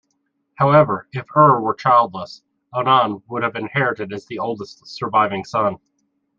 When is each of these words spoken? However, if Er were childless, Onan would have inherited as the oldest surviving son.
However, 0.55 1.07
if 1.13 1.27
Er 1.37 1.61
were 1.61 1.75
childless, 1.75 2.41
Onan 2.73 3.21
would 3.27 3.43
have 3.43 3.55
inherited 3.55 4.11
as 4.13 4.25
the 4.25 4.39
oldest 4.39 4.83
surviving 4.87 5.45
son. 5.45 5.77